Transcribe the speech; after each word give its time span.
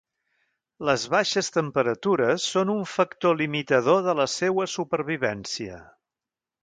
Les 0.87 1.03
baixes 1.15 1.51
temperatures 1.57 2.47
són 2.53 2.71
un 2.77 2.81
factor 2.95 3.37
limitador 3.43 4.01
de 4.09 4.17
la 4.21 4.27
seua 4.37 4.67
supervivència. 4.77 5.79